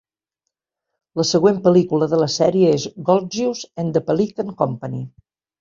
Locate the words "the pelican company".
3.99-5.03